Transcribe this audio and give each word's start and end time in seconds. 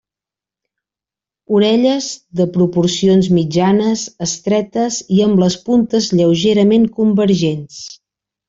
Orelles 1.57 2.07
de 2.41 2.47
proporcions 2.55 3.29
mitjanes, 3.35 4.07
estretes 4.29 4.99
i 5.19 5.23
amb 5.29 5.45
les 5.45 5.61
puntes 5.69 6.11
lleugerament 6.23 6.93
convergents. 7.01 7.81